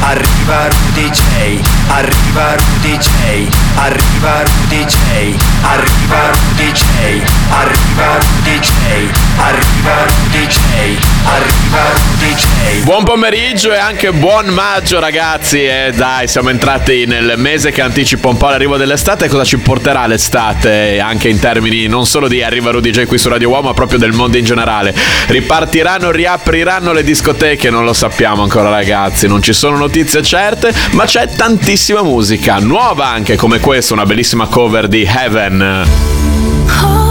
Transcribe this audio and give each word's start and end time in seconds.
Arriva 0.00 0.68
Rudy 0.68 1.10
J. 1.10 1.60
Arriva 1.88 2.54
Rudy 2.54 2.96
J. 2.96 3.48
Arriva 3.74 4.42
Rudy 4.44 4.84
J. 4.84 5.34
Arriva 5.62 6.30
Rudy 6.30 6.72
J. 6.72 6.82
Arriva 7.50 8.18
Rudy 8.18 8.58
J. 8.60 8.70
Arriva 9.36 10.04
Rudy 10.06 10.46
J. 10.46 10.58
Arriva 11.24 11.82
Rudy 11.92 12.34
J. 12.34 12.84
Buon 12.84 13.04
pomeriggio 13.04 13.72
e 13.72 13.78
anche 13.78 14.12
buon 14.12 14.46
maggio 14.46 15.00
ragazzi 15.00 15.64
e 15.64 15.92
dai 15.94 16.28
siamo 16.28 16.50
entrati 16.50 17.04
nel 17.04 17.34
mese 17.36 17.72
che 17.72 17.82
anticipa 17.82 18.28
un 18.28 18.36
po' 18.36 18.48
l'arrivo 18.48 18.76
dell'estate 18.76 19.28
cosa 19.28 19.44
ci 19.44 19.58
porterà 19.58 20.06
l'estate 20.06 21.00
anche 21.00 21.28
in 21.28 21.40
termini 21.40 21.86
non 21.86 22.06
solo 22.06 22.28
di 22.28 22.42
Arriva 22.42 22.70
Rudy 22.70 22.90
J 22.90 23.06
qui 23.06 23.18
su 23.18 23.28
Radio 23.28 23.48
Uomo 23.48 23.68
ma 23.68 23.74
proprio 23.74 23.98
del 23.98 24.12
mondo 24.12 24.38
in 24.38 24.44
generale 24.44 24.94
ripartiranno 25.26 26.10
riapriranno 26.10 26.92
le 26.92 27.02
discoteche 27.02 27.68
non 27.68 27.84
lo 27.84 27.92
sappiamo 27.92 28.42
ancora 28.42 28.70
ragazzi 28.70 29.26
non 29.26 29.42
ci 29.42 29.52
sono 29.52 29.72
notizie 29.72 29.87
certe 30.22 30.72
ma 30.92 31.04
c'è 31.04 31.28
tantissima 31.28 32.02
musica 32.02 32.58
nuova 32.58 33.08
anche 33.08 33.36
come 33.36 33.60
questa 33.60 33.94
una 33.94 34.06
bellissima 34.06 34.46
cover 34.46 34.88
di 34.88 35.02
Heaven 35.02 37.07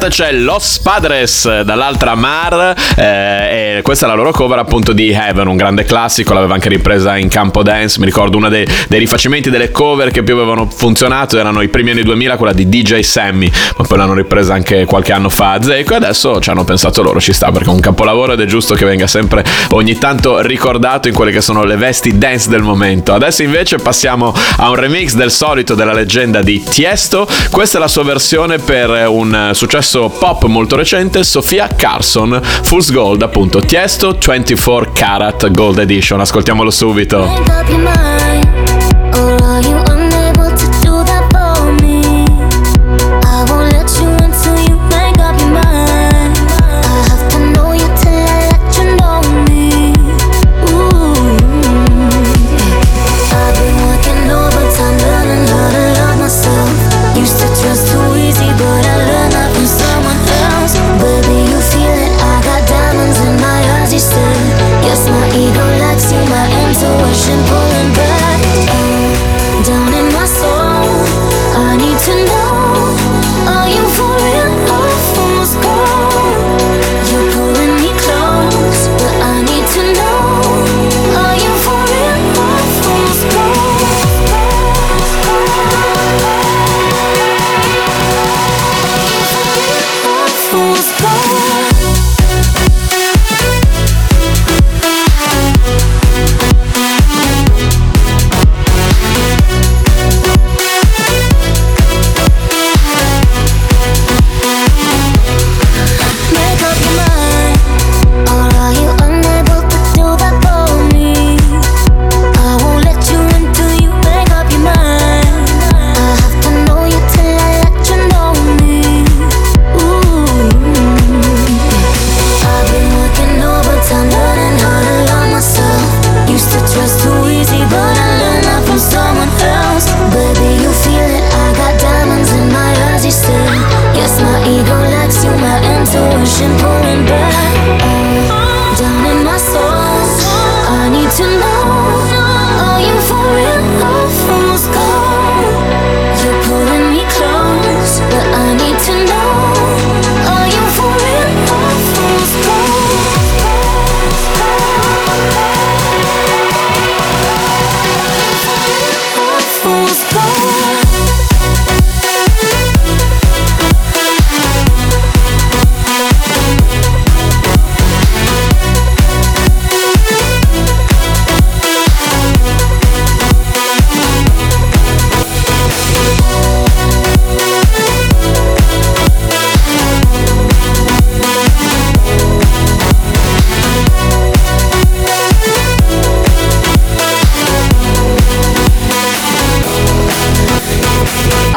parte 0.00 0.08
c'è 0.08 0.32
Los 0.32 0.78
Padres, 0.82 1.62
dall'altra 1.62 2.14
Mar, 2.14 2.74
eh, 2.96 3.76
e 3.76 3.82
questa 3.82 4.06
è 4.06 4.08
la 4.08 4.14
loro 4.14 4.30
cover 4.30 4.58
appunto 4.58 4.94
di 4.94 5.10
Heaven, 5.10 5.46
un 5.46 5.56
grande 5.56 5.84
classico, 5.84 6.32
l'aveva 6.32 6.54
anche 6.54 6.70
ripresa 6.70 7.18
in 7.18 7.28
campo 7.28 7.62
dance, 7.62 7.98
mi 7.98 8.06
ricordo 8.06 8.38
uno 8.38 8.48
dei, 8.48 8.66
dei 8.88 8.98
rifacimenti 8.98 9.50
delle 9.50 9.70
cover 9.70 10.10
che 10.10 10.22
più 10.22 10.34
avevano 10.34 10.66
funzionato 10.70 11.38
erano 11.38 11.60
i 11.60 11.68
primi 11.68 11.90
anni 11.90 12.02
2000, 12.02 12.36
quella 12.38 12.54
di 12.54 12.68
DJ 12.68 13.00
Sammy, 13.00 13.50
ma 13.76 13.84
poi 13.84 13.98
l'hanno 13.98 14.14
ripresa 14.14 14.54
anche 14.54 14.86
qualche 14.86 15.12
anno 15.12 15.28
fa 15.28 15.52
a 15.52 15.62
Zeco 15.62 15.92
e 15.92 15.96
adesso 15.96 16.40
ci 16.40 16.48
hanno 16.48 16.64
pensato 16.64 17.02
loro, 17.02 17.20
ci 17.20 17.34
sta 17.34 17.50
perché 17.50 17.68
è 17.68 17.72
un 17.72 17.80
capolavoro 17.80 18.32
ed 18.32 18.40
è 18.40 18.46
giusto 18.46 18.74
che 18.74 18.86
venga 18.86 19.06
sempre 19.06 19.44
ogni 19.72 19.98
tanto 19.98 20.40
ricordato 20.40 21.08
in 21.08 21.14
quelle 21.14 21.30
che 21.30 21.42
sono 21.42 21.64
le 21.64 21.76
vesti 21.76 22.16
dance 22.16 22.48
del 22.48 22.62
momento. 22.62 23.12
Adesso 23.12 23.42
invece 23.42 23.76
passiamo 23.76 24.32
a 24.56 24.70
un 24.70 24.76
remix 24.76 25.12
del 25.12 25.30
solito 25.30 25.74
della 25.74 25.92
leggenda 25.92 26.40
di 26.40 26.62
Tiesto, 26.62 27.28
questa 27.50 27.76
è 27.76 27.80
la 27.80 27.88
sua 27.88 28.04
versione 28.04 28.58
per 28.58 29.08
un 29.08 29.34
eh, 29.34 29.54
successo 29.90 30.08
pop 30.08 30.44
molto 30.44 30.76
recente, 30.76 31.24
Sofia 31.24 31.66
Carson, 31.66 32.40
Fool's 32.62 32.92
Gold 32.92 33.22
appunto, 33.22 33.58
Tiesto 33.58 34.16
24 34.24 34.92
Karat 34.92 35.50
Gold 35.50 35.78
Edition, 35.78 36.20
ascoltiamolo 36.20 36.70
subito. 36.70 38.59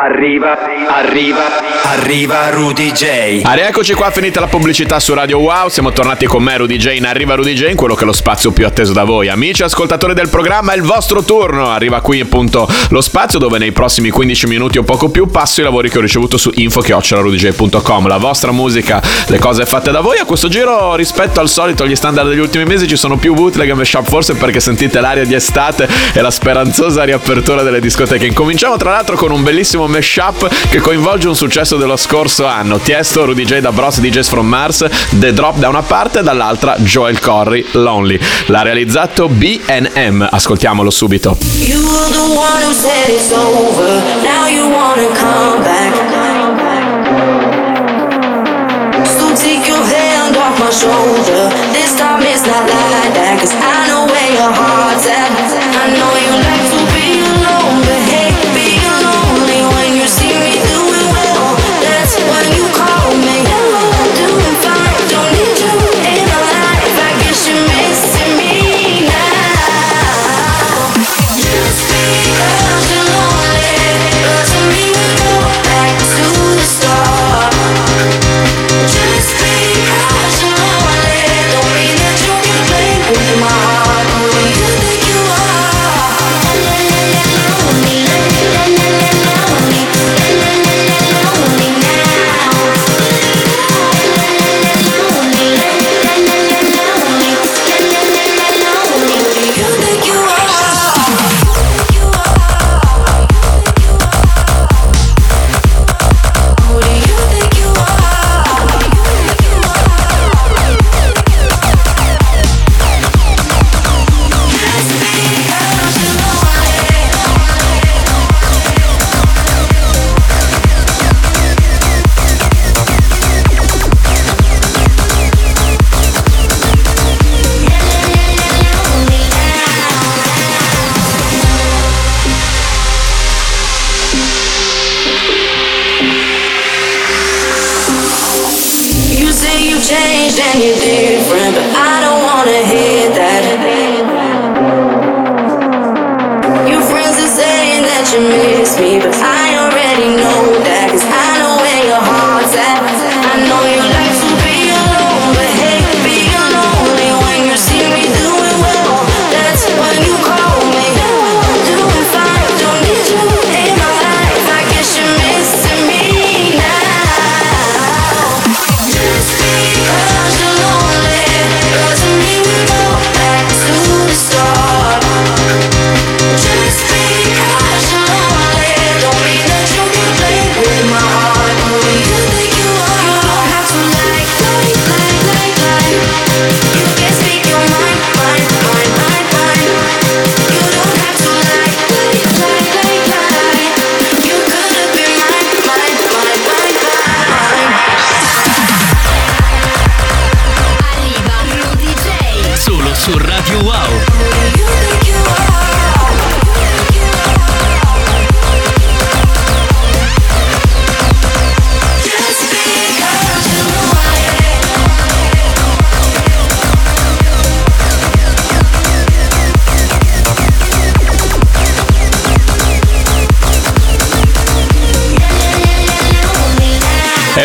Arriva, 0.04 0.58
arriva, 0.90 1.44
arriva 1.84 2.50
Rudy 2.50 2.92
J. 2.92 3.42
Ah, 3.44 3.54
rieccoci 3.54 3.94
qua, 3.94 4.10
finita 4.10 4.40
la 4.40 4.48
pubblicità 4.48 5.00
su 5.00 5.14
Radio 5.14 5.38
Wow. 5.38 5.70
Siamo 5.70 5.92
tornati 5.92 6.26
con 6.26 6.42
me, 6.42 6.58
Rudy 6.58 6.78
J, 6.78 6.96
in 6.96 7.06
Arriva 7.06 7.36
Rudy 7.36 7.54
J, 7.54 7.70
in 7.70 7.76
quello 7.76 7.94
che 7.94 8.02
è 8.02 8.06
lo 8.06 8.12
spazio 8.12 8.52
più 8.52 8.66
atteso 8.66 8.92
da 8.92 9.04
voi. 9.04 9.30
Amici 9.30 9.62
ascoltatori 9.62 10.16
del 10.16 10.30
programma, 10.30 10.74
è 10.74 10.76
il 10.76 10.82
vostro 10.82 11.24
turno. 11.24 11.70
Arriva 11.70 12.02
qui 12.02 12.20
appunto 12.20 12.68
lo 12.90 13.02
spazio 13.02 13.38
dove 13.38 13.60
nei 13.60 13.72
prossimi 13.72 14.10
15 14.10 14.48
minuti 14.48 14.80
o 14.80 14.84
poco 14.84 15.10
più 15.10 15.28
passo 15.28 15.62
i 15.62 15.64
lavori 15.64 15.90
che 15.90 16.00
ho 16.00 16.02
ricevuto 16.02 16.38
su 16.38 16.50
info.rudyj.com. 16.54 18.08
La 18.08 18.18
vostra 18.18 18.52
musica, 18.52 19.02
le 19.28 19.40
cose 19.40 19.66
fatte 19.66 19.92
da 19.92 20.02
voi. 20.02 20.18
A 20.18 20.26
questo 20.26 20.48
giro, 20.48 20.96
rispetto 20.96 21.40
al 21.40 21.50
solito, 21.50 21.84
agli 21.84 21.96
standard 21.96 22.30
degli 22.30 22.40
ultimi 22.40 22.66
mesi, 22.66 22.88
ci 22.88 22.98
sono 22.98 23.18
più 23.18 23.36
bootleg 23.36 23.70
e 23.70 23.74
mashup, 23.74 24.06
forse 24.06 24.34
perché 24.34 24.60
sentite 24.60 25.00
l'aria 25.00 25.24
di 25.24 25.36
estate 25.36 25.88
e 26.14 26.20
la 26.20 26.32
speranzosa 26.32 27.04
riapertura 27.04 27.62
delle 27.62 27.80
discoteche. 27.80 28.26
Incominciamo 28.26 28.76
tra 28.76 28.90
l'altro 28.90 29.16
con 29.16 29.32
un 29.32 29.43
bellissimo 29.44 29.88
mashup 29.88 30.50
che 30.70 30.80
coinvolge 30.80 31.28
un 31.28 31.36
successo 31.36 31.76
dello 31.76 31.98
scorso 31.98 32.46
anno. 32.46 32.80
Tiesto, 32.80 33.26
Rudy 33.26 33.44
J 33.44 33.60
da 33.60 33.72
Bros, 33.72 34.00
DJs 34.00 34.30
from 34.30 34.48
Mars, 34.48 34.86
The 35.12 35.34
Drop 35.34 35.58
da 35.58 35.68
una 35.70 35.82
parte 35.82 36.20
e 36.20 36.24
dall'altra 36.24 36.78
Joel 36.80 37.20
Corry, 37.20 37.66
Lonely. 37.72 38.20
L'ha 38.48 38.62
realizzato 38.62 39.28
BNM. 39.28 40.28
Ascoltiamolo 40.32 40.90
subito. 40.90 41.38
You 41.60 41.80
were 41.84 42.12
the 42.12 42.20
one 42.20 42.64
who 42.66 42.74
said 42.74 43.10
it's 43.10 43.32
over. 43.32 44.02
Now 44.24 44.48
you 44.48 44.68
wanna 44.70 45.08
come 45.14 45.62
back. 45.64 46.14
Shoulder. 50.74 51.50
This 51.72 51.96
time 52.00 52.24
it's 52.24 52.48
not 52.48 52.66
like 52.66 53.14
that. 53.14 53.38
Cause 53.40 53.54
I 53.54 53.86
know 53.88 54.10
where 54.10 54.32
your 54.34 54.50
heart's 54.50 55.06
at. 55.06 55.33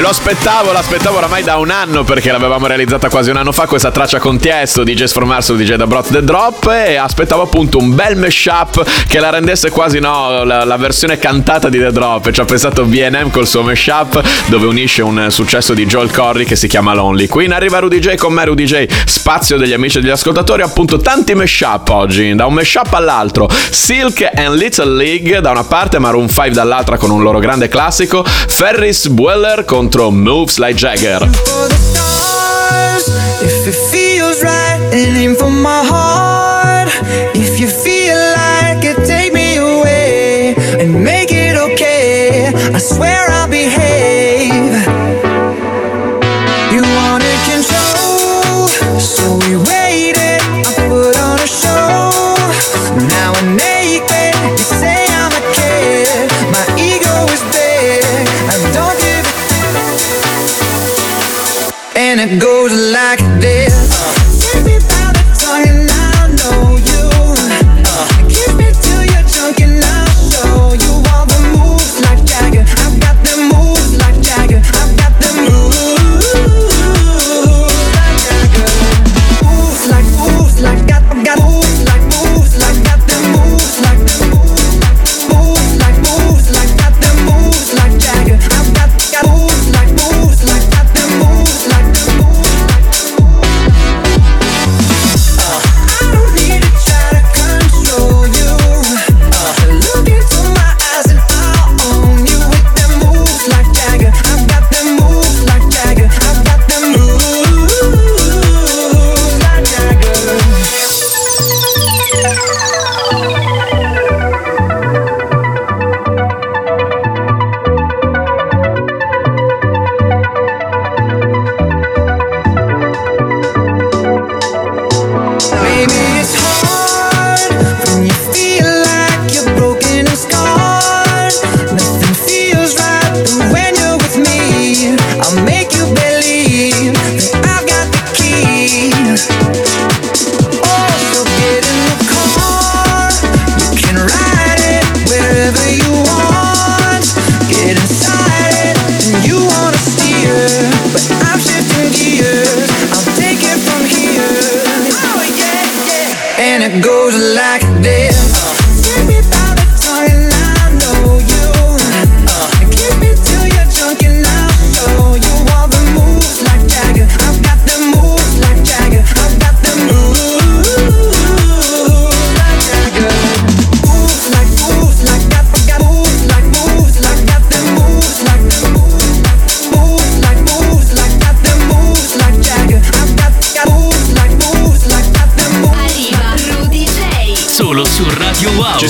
Lo 0.08 0.14
aspettavo, 0.14 0.72
l'aspettavo 0.72 1.18
oramai 1.18 1.42
da 1.42 1.58
un 1.58 1.68
anno 1.68 2.02
perché 2.02 2.32
l'avevamo 2.32 2.66
realizzata 2.66 3.10
quasi 3.10 3.28
un 3.28 3.36
anno 3.36 3.52
fa 3.52 3.66
questa 3.66 3.90
traccia 3.90 4.18
con 4.18 4.38
Tiesto 4.38 4.82
di 4.82 4.94
Jazz 4.94 5.12
from 5.12 5.36
DJ 5.38 5.74
da 5.74 5.86
Brot 5.86 6.10
The 6.10 6.24
Drop 6.24 6.66
e 6.66 6.96
aspettavo 6.96 7.42
appunto 7.42 7.76
un 7.76 7.94
bel 7.94 8.16
mashup 8.16 9.06
che 9.06 9.20
la 9.20 9.28
rendesse 9.28 9.70
quasi 9.70 9.98
no, 9.98 10.44
la, 10.44 10.64
la 10.64 10.76
versione 10.78 11.18
cantata 11.18 11.68
di 11.68 11.78
The 11.78 11.92
Drop 11.92 12.30
ci 12.30 12.40
ha 12.40 12.46
pensato 12.46 12.86
BNM 12.86 13.28
col 13.30 13.46
suo 13.46 13.62
mashup 13.62 14.22
dove 14.46 14.64
unisce 14.64 15.02
un 15.02 15.26
successo 15.28 15.74
di 15.74 15.84
Joel 15.84 16.10
Corry 16.10 16.46
che 16.46 16.56
si 16.56 16.68
chiama 16.68 16.94
Lonely. 16.94 17.26
Qui 17.26 17.44
in 17.44 17.52
arriva 17.52 17.78
Rudy 17.78 17.98
J 17.98 18.14
con 18.14 18.32
me 18.32 18.46
Rudy 18.46 18.64
J, 18.64 18.86
spazio 19.04 19.58
degli 19.58 19.74
amici 19.74 19.98
e 19.98 20.00
degli 20.00 20.10
ascoltatori, 20.10 20.62
appunto 20.62 20.96
tanti 20.96 21.34
mashup 21.34 21.86
oggi, 21.90 22.34
da 22.34 22.46
un 22.46 22.54
mashup 22.54 22.94
all'altro. 22.94 23.46
Silk 23.70 24.26
and 24.34 24.54
Little 24.54 24.90
League 24.90 25.42
da 25.42 25.50
una 25.50 25.64
parte, 25.64 25.98
Maroon 25.98 26.28
5 26.28 26.52
dall'altra 26.52 26.96
con 26.96 27.10
un 27.10 27.22
loro 27.22 27.40
grande 27.40 27.68
classico, 27.68 28.24
Ferris 28.24 29.08
Bueller 29.08 29.66
contro 29.66 29.97
Moves 30.06 30.60
Like 30.60 30.76
Jagger. 30.76 31.18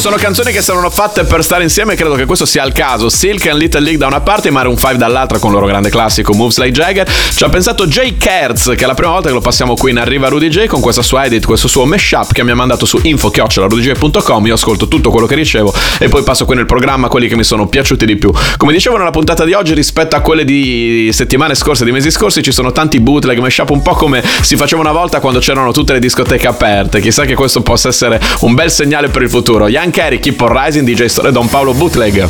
Sono 0.08 0.22
canzoni 0.22 0.52
che 0.52 0.62
saranno 0.62 0.88
fatte 0.88 1.24
per 1.24 1.44
stare 1.44 1.64
insieme 1.64 1.94
credo 1.94 2.14
che 2.14 2.24
questo 2.24 2.46
sia 2.46 2.64
il 2.64 2.72
caso. 2.72 3.10
Silk 3.10 3.46
and 3.48 3.58
Little 3.58 3.80
League 3.80 3.98
da 3.98 4.06
una 4.06 4.22
parte 4.22 4.48
Maroon 4.50 4.78
5 4.78 4.96
dall'altra 4.96 5.38
con 5.38 5.50
il 5.50 5.56
loro 5.56 5.66
grande 5.66 5.90
classico 5.90 6.32
Moves 6.32 6.56
Like 6.56 6.72
Jagger. 6.72 7.06
Ci 7.06 7.44
ha 7.44 7.50
pensato 7.50 7.86
Jay 7.86 8.16
Kerz, 8.16 8.72
che 8.74 8.84
è 8.84 8.86
la 8.86 8.94
prima 8.94 9.12
volta 9.12 9.28
che 9.28 9.34
lo 9.34 9.42
passiamo 9.42 9.74
qui 9.74 9.90
in 9.90 9.98
Arriva 9.98 10.28
Rudy 10.28 10.48
J 10.48 10.64
con 10.64 10.80
questa 10.80 11.02
sua 11.02 11.26
edit, 11.26 11.44
questo 11.44 11.68
suo 11.68 11.84
mashup 11.84 12.32
che 12.32 12.42
mi 12.42 12.52
ha 12.52 12.54
mandato 12.54 12.86
su 12.86 12.98
info-rudyj.com. 13.02 14.46
Io 14.46 14.54
ascolto 14.54 14.88
tutto 14.88 15.10
quello 15.10 15.26
che 15.26 15.34
ricevo 15.34 15.74
e 15.98 16.08
poi 16.08 16.22
passo 16.22 16.46
qui 16.46 16.56
nel 16.56 16.64
programma 16.64 17.08
quelli 17.08 17.28
che 17.28 17.36
mi 17.36 17.44
sono 17.44 17.66
piaciuti 17.66 18.06
di 18.06 18.16
più. 18.16 18.32
Come 18.56 18.72
dicevo 18.72 18.96
nella 18.96 19.10
puntata 19.10 19.44
di 19.44 19.52
oggi, 19.52 19.74
rispetto 19.74 20.16
a 20.16 20.20
quelle 20.20 20.46
di 20.46 21.10
settimane 21.12 21.54
scorse, 21.54 21.84
di 21.84 21.92
mesi 21.92 22.10
scorsi, 22.10 22.42
ci 22.42 22.52
sono 22.52 22.72
tanti 22.72 22.98
bootleg, 22.98 23.38
mashup, 23.40 23.68
un 23.68 23.82
po' 23.82 23.92
come 23.92 24.24
si 24.40 24.56
faceva 24.56 24.80
una 24.80 24.92
volta 24.92 25.20
quando 25.20 25.38
c'erano 25.40 25.70
tutte 25.70 25.92
le 25.92 25.98
discoteche 25.98 26.46
aperte. 26.46 27.02
Chissà 27.02 27.26
che 27.26 27.34
questo 27.34 27.60
possa 27.60 27.88
essere 27.88 28.18
un 28.40 28.54
bel 28.54 28.70
segnale 28.70 29.08
per 29.08 29.20
il 29.20 29.28
futuro. 29.28 29.68
Young 29.68 29.96
Carey, 29.98 30.20
Keep 30.20 30.40
on 30.42 30.52
Rising, 30.52 30.86
DJ 30.86 31.08
Store 31.08 31.32
Don 31.32 31.48
Paolo 31.48 31.74
Bootleg. 31.74 32.28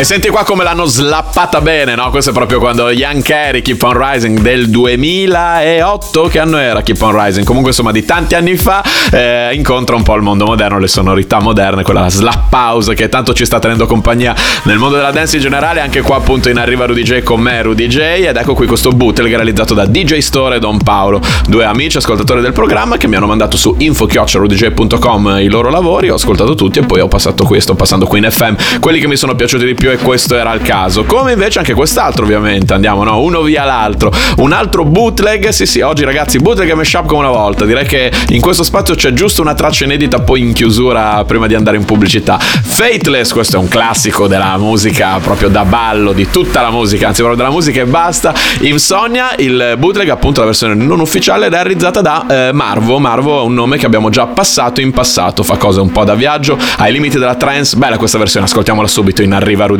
E 0.00 0.04
senti 0.04 0.30
qua 0.30 0.44
come 0.44 0.64
l'hanno 0.64 0.86
slappata 0.86 1.60
bene, 1.60 1.94
no? 1.94 2.08
Questo 2.08 2.30
è 2.30 2.32
proprio 2.32 2.58
quando 2.58 2.88
Young 2.88 3.22
Carey, 3.22 3.60
Keep 3.60 3.82
on 3.82 4.02
Rising 4.02 4.40
del 4.40 4.70
2008, 4.70 6.22
che 6.22 6.38
anno 6.38 6.56
era 6.56 6.80
Keep 6.80 7.02
on 7.02 7.22
Rising? 7.22 7.44
Comunque 7.44 7.72
insomma 7.72 7.92
di 7.92 8.02
tanti 8.06 8.34
anni 8.34 8.56
fa 8.56 8.82
eh, 9.12 9.50
incontra 9.52 9.96
un 9.96 10.02
po' 10.02 10.14
il 10.14 10.22
mondo 10.22 10.46
moderno, 10.46 10.78
le 10.78 10.88
sonorità 10.88 11.38
moderne, 11.40 11.82
quella 11.82 12.08
slap 12.08 12.50
house 12.50 12.94
che 12.94 13.10
tanto 13.10 13.34
ci 13.34 13.44
sta 13.44 13.58
tenendo 13.58 13.86
compagnia 13.86 14.34
nel 14.62 14.78
mondo 14.78 14.96
della 14.96 15.10
dance 15.10 15.36
in 15.36 15.42
generale, 15.42 15.80
anche 15.80 16.00
qua 16.00 16.16
appunto 16.16 16.48
in 16.48 16.56
arriva 16.56 16.86
Rudy 16.86 17.02
J 17.02 17.22
con 17.22 17.42
me, 17.42 17.60
Rudy 17.60 17.86
J, 17.86 17.98
ed 17.98 18.36
ecco 18.36 18.54
qui 18.54 18.66
questo 18.66 18.92
bootleg 18.92 19.34
realizzato 19.34 19.74
da 19.74 19.84
DJ 19.84 20.20
Store 20.20 20.56
e 20.56 20.60
Don 20.60 20.78
Paolo, 20.78 21.20
due 21.46 21.66
amici 21.66 21.98
ascoltatori 21.98 22.40
del 22.40 22.54
programma 22.54 22.96
che 22.96 23.06
mi 23.06 23.16
hanno 23.16 23.26
mandato 23.26 23.58
su 23.58 23.74
info-rudyj.com 23.76 25.40
i 25.40 25.48
loro 25.48 25.68
lavori, 25.68 26.08
ho 26.08 26.14
ascoltato 26.14 26.54
tutti 26.54 26.78
e 26.78 26.86
poi 26.86 27.00
ho 27.00 27.08
passato 27.08 27.44
qui, 27.44 27.60
sto 27.60 27.74
passando 27.74 28.06
qui 28.06 28.20
in 28.20 28.30
FM, 28.30 28.80
quelli 28.80 28.98
che 28.98 29.06
mi 29.06 29.16
sono 29.16 29.34
piaciuti 29.34 29.66
di 29.66 29.74
più 29.74 29.88
e 29.90 29.98
questo 29.98 30.36
era 30.36 30.52
il 30.52 30.62
caso. 30.62 31.04
Come 31.04 31.32
invece 31.32 31.58
anche 31.58 31.74
quest'altro, 31.74 32.24
ovviamente. 32.24 32.72
Andiamo, 32.72 33.04
no? 33.04 33.20
Uno 33.20 33.42
via 33.42 33.64
l'altro. 33.64 34.12
Un 34.36 34.52
altro 34.52 34.84
bootleg. 34.84 35.48
Sì, 35.48 35.66
sì, 35.66 35.80
oggi 35.80 36.04
ragazzi, 36.04 36.38
bootleg 36.38 36.70
e 36.70 36.74
mashup 36.74 37.06
come 37.06 37.20
una 37.20 37.30
volta. 37.30 37.64
Direi 37.64 37.86
che 37.86 38.10
in 38.28 38.40
questo 38.40 38.62
spazio 38.62 38.94
c'è 38.94 39.12
giusto 39.12 39.42
una 39.42 39.54
traccia 39.54 39.84
inedita 39.84 40.20
poi 40.20 40.40
in 40.40 40.52
chiusura 40.52 41.24
prima 41.24 41.46
di 41.46 41.54
andare 41.54 41.76
in 41.76 41.84
pubblicità. 41.84 42.38
Faithless, 42.38 43.32
questo 43.32 43.56
è 43.56 43.58
un 43.58 43.68
classico 43.68 44.26
della 44.26 44.56
musica 44.56 45.18
proprio 45.22 45.48
da 45.48 45.64
ballo, 45.64 46.12
di 46.12 46.28
tutta 46.30 46.60
la 46.60 46.70
musica, 46.70 47.08
anzi 47.08 47.22
proprio 47.22 47.42
della 47.42 47.54
musica 47.54 47.80
e 47.80 47.86
basta. 47.86 48.34
Insomnia, 48.60 49.34
il 49.36 49.74
bootleg 49.78 50.08
appunto 50.08 50.40
la 50.40 50.46
versione 50.46 50.74
non 50.74 51.00
ufficiale 51.00 51.48
realizzata 51.48 52.00
da 52.00 52.26
eh, 52.28 52.52
Marvo. 52.52 52.98
Marvo 52.98 53.40
è 53.40 53.44
un 53.44 53.54
nome 53.54 53.76
che 53.76 53.86
abbiamo 53.86 54.10
già 54.10 54.26
passato 54.26 54.80
in 54.80 54.92
passato, 54.92 55.42
fa 55.42 55.56
cose 55.56 55.80
un 55.80 55.90
po' 55.90 56.04
da 56.04 56.14
viaggio, 56.14 56.56
ai 56.78 56.92
limiti 56.92 57.18
della 57.18 57.34
trance. 57.34 57.76
Bella 57.76 57.96
questa 57.96 58.18
versione, 58.18 58.46
ascoltiamola 58.46 58.88
subito 58.88 59.22
in 59.22 59.32
Arriva 59.32 59.66
Rudy 59.66 59.79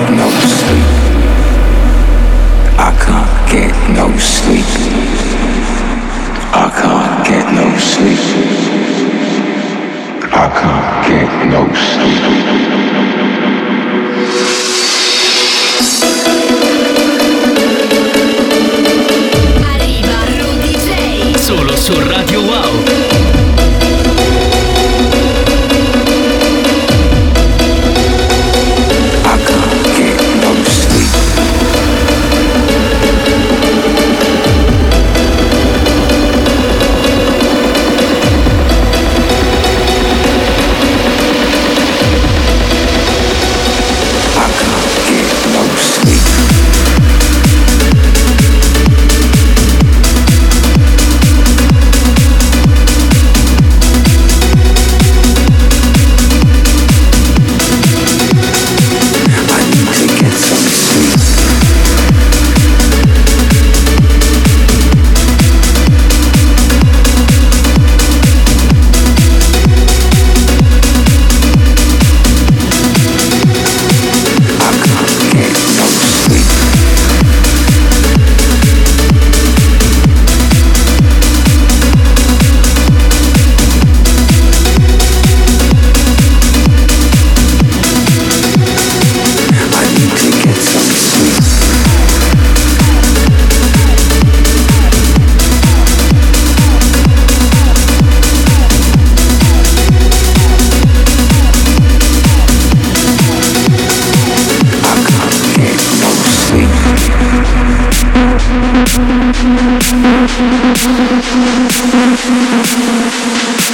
sleep. 4.21 4.65
I 6.53 6.67
can't 6.79 7.25
get 7.25 7.45
no 7.53 7.67
sleep. 7.77 8.23
I 10.31 10.47
can't 10.59 11.07
get 11.07 11.29
no 11.53 11.61
sleep. 11.89 12.23
Arriva 19.71 20.17
Rudy 20.37 20.75
J. 20.85 21.37
Solo 21.37 21.75
su 21.75 21.93
Radio 21.99 22.41
Wow. 22.41 23.10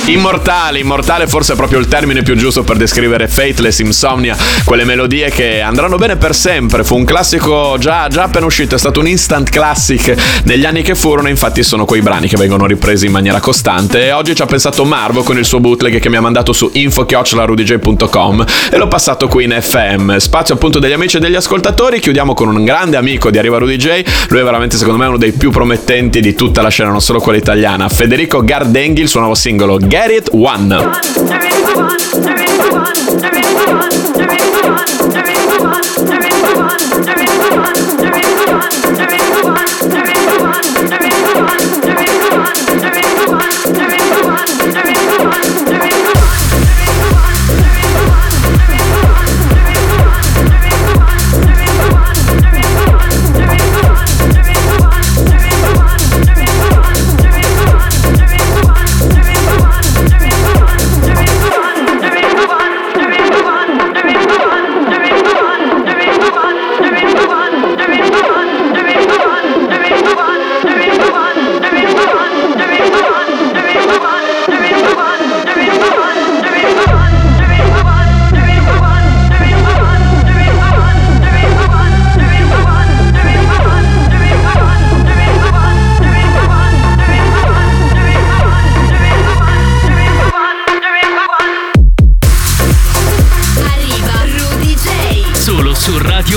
Immortale, 0.07 0.79
immortale 0.79 1.27
forse 1.27 1.51
è 1.51 1.55
proprio 1.57 1.79
il 1.79 1.87
termine 1.89 2.23
più 2.23 2.37
giusto 2.37 2.63
per 2.63 2.77
descrivere 2.77 3.27
Fateless 3.27 3.79
Insomnia, 3.79 4.37
quelle 4.63 4.85
melodie 4.85 5.29
che 5.29 5.59
andranno 5.59 5.97
bene 5.97 6.15
per 6.15 6.33
sempre. 6.33 6.85
Fu 6.85 6.95
un 6.95 7.03
classico 7.03 7.75
già, 7.77 8.07
già 8.07 8.23
appena 8.23 8.45
uscito, 8.45 8.75
è 8.75 8.77
stato 8.77 9.01
un 9.01 9.07
instant 9.07 9.49
classic 9.49 10.15
negli 10.45 10.63
anni 10.63 10.81
che 10.81 10.95
furono, 10.95 11.27
infatti 11.27 11.61
sono 11.61 11.83
quei 11.83 12.01
brani 12.01 12.29
che 12.29 12.37
vengono 12.37 12.65
ripresi 12.65 13.07
in 13.07 13.11
maniera 13.11 13.41
costante. 13.41 14.05
E 14.05 14.13
oggi 14.13 14.33
ci 14.33 14.41
ha 14.41 14.45
pensato 14.45 14.85
Marvo 14.85 15.23
con 15.23 15.37
il 15.37 15.43
suo 15.43 15.59
bootleg 15.59 15.99
che 15.99 16.09
mi 16.09 16.15
ha 16.15 16.21
mandato 16.21 16.53
su 16.53 16.69
info-rudj.com 16.71 18.45
e 18.71 18.77
l'ho 18.77 18.87
passato 18.87 19.27
qui 19.27 19.43
in 19.43 19.57
FM. 19.59 20.15
Spazio 20.15 20.53
appunto 20.53 20.79
degli 20.79 20.93
amici 20.93 21.17
e 21.17 21.19
degli 21.19 21.35
ascoltatori, 21.35 21.99
chiudiamo 21.99 22.33
con 22.33 22.47
un 22.47 22.63
grande 22.63 22.95
amico 22.95 23.29
di 23.29 23.39
Arriva 23.39 23.57
Rudy 23.57 23.75
J, 23.75 24.03
lui 24.29 24.39
è 24.39 24.43
veramente 24.43 24.77
secondo 24.77 24.99
me 24.99 25.07
uno 25.07 25.17
dei 25.17 25.33
più 25.33 25.51
promettenti 25.51 26.21
di 26.21 26.33
tutta 26.33 26.61
la 26.61 26.69
scena, 26.69 26.91
non 26.91 27.01
solo 27.01 27.19
quella 27.19 27.37
italiana. 27.37 27.66
Federico 27.89 28.43
Gardenghi, 28.43 29.01
il 29.01 29.09
suo 29.09 29.19
nuovo 29.19 29.35
singolo 29.35 29.77
Get 29.77 30.09
It 30.09 30.29
One. 30.31 30.95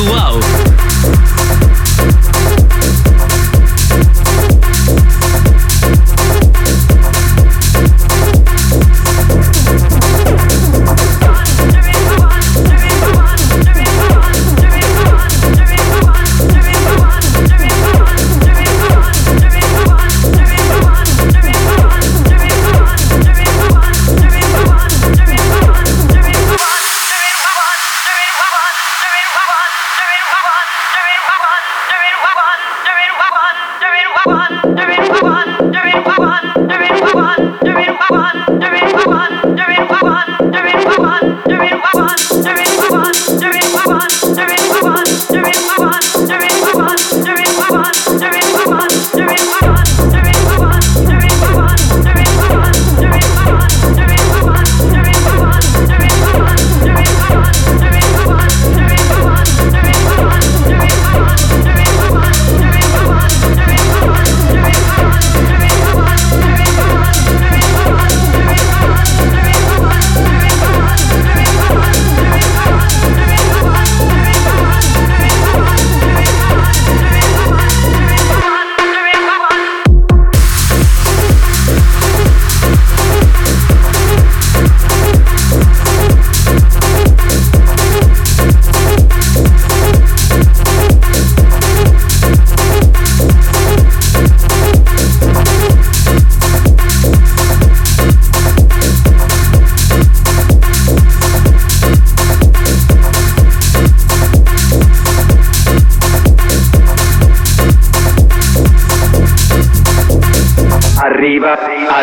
Wow. 0.08 0.69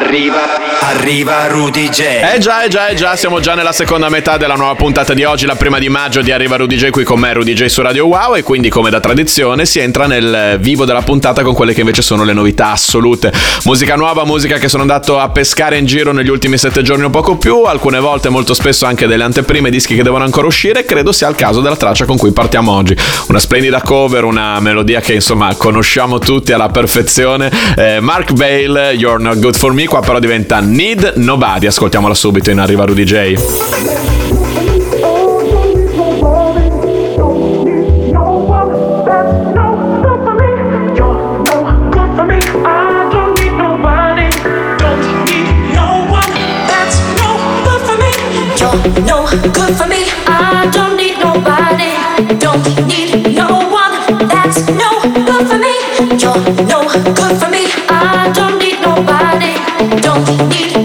Arriva, 0.07 0.56
arriva, 1.07 1.47
Rudy 1.47 1.87
J. 1.87 2.01
Eh 2.33 2.37
già, 2.39 2.65
eh 2.65 2.67
già, 2.67 2.87
eh 2.89 2.95
già, 2.95 3.15
siamo 3.15 3.39
già 3.39 3.55
nella 3.55 3.71
seconda 3.71 4.09
metà 4.09 4.35
della 4.35 4.55
nuova 4.55 4.75
puntata 4.75 5.13
di 5.13 5.23
oggi, 5.23 5.45
la 5.45 5.55
prima 5.55 5.79
di 5.79 5.87
maggio 5.87 6.21
di 6.21 6.33
Arriva 6.33 6.57
Rudy 6.57 6.75
J 6.75 6.89
qui 6.89 7.05
con 7.05 7.17
me, 7.17 7.31
Rudy 7.31 7.53
J 7.53 7.67
su 7.67 7.81
Radio 7.81 8.07
Wow 8.07 8.35
e 8.35 8.43
quindi 8.43 8.67
come 8.67 8.89
da 8.89 8.99
tradizione 8.99 9.65
si 9.65 9.79
entra 9.79 10.05
nel 10.05 10.57
vivo 10.59 10.83
della 10.83 11.01
puntata 11.01 11.43
con 11.43 11.53
quelle 11.53 11.73
che 11.73 11.79
invece 11.79 12.01
sono 12.01 12.25
le 12.25 12.33
novità 12.33 12.71
assolute. 12.71 13.31
Musica 13.63 13.95
nuova, 13.95 14.25
musica 14.25 14.57
che 14.57 14.67
sono 14.67 14.81
andato 14.81 15.17
a 15.17 15.29
pescare 15.29 15.77
in 15.77 15.85
giro 15.85 16.11
negli 16.11 16.27
ultimi 16.27 16.57
sette 16.57 16.81
giorni 16.81 17.05
o 17.05 17.09
poco 17.09 17.37
più, 17.37 17.63
alcune 17.63 17.99
volte 17.99 18.27
molto 18.27 18.53
spesso 18.53 18.85
anche 18.85 19.07
delle 19.07 19.23
anteprime, 19.23 19.69
dischi 19.69 19.95
che 19.95 20.03
devono 20.03 20.25
ancora 20.25 20.47
uscire, 20.47 20.83
credo 20.83 21.13
sia 21.13 21.29
il 21.29 21.35
caso 21.35 21.61
della 21.61 21.77
traccia 21.77 22.03
con 22.03 22.17
cui 22.17 22.33
partiamo 22.33 22.73
oggi. 22.73 22.93
Una 23.29 23.39
splendida 23.39 23.81
cover, 23.81 24.25
una 24.25 24.59
melodia 24.59 24.99
che 24.99 25.13
insomma 25.13 25.55
conosciamo 25.55 26.19
tutti 26.19 26.51
alla 26.51 26.67
perfezione. 26.67 27.49
Eh, 27.77 28.01
Mark 28.01 28.33
Bale, 28.33 28.91
You're 28.91 29.23
Not 29.23 29.39
Good 29.39 29.55
For 29.55 29.71
Me, 29.71 29.85
qua 29.85 30.01
però 30.01 30.19
diventa 30.19 30.59
Need 30.59 30.95
Nobody, 31.15 31.67
ascoltiamola 31.67 32.15
subito 32.15 32.49
in 32.49 32.59
Arriva 32.59 32.85
Rudy 32.85 33.05
J. 33.05 33.35
No 49.07 49.27
good 57.13 57.37
for 57.37 57.49
me. 57.49 57.65
I 57.89 58.31
don't 58.33 58.57
need 58.57 58.81
nobody. 58.81 59.53
Don't 60.01 60.25
need 60.49 60.76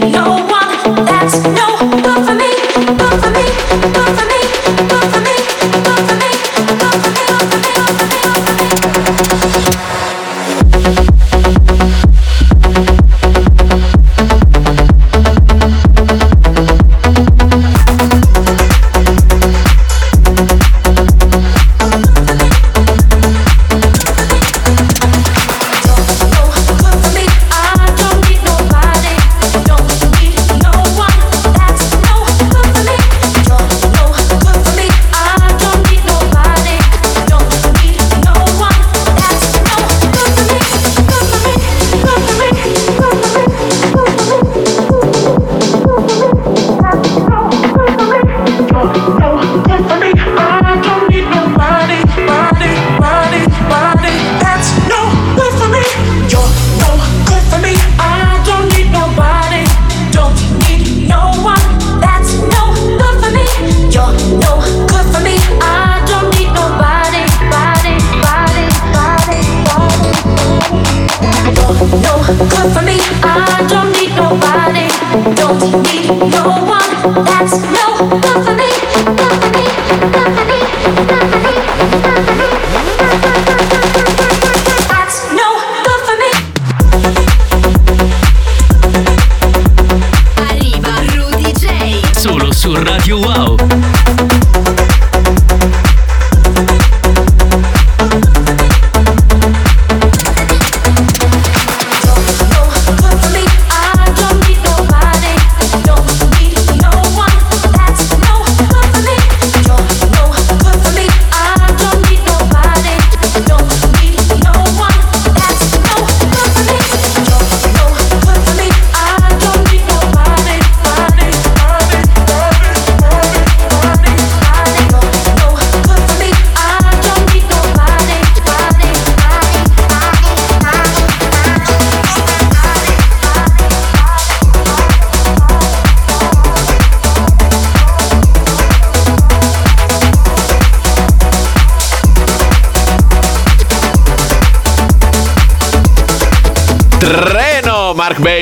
you 93.13 93.23
out. 93.29 93.52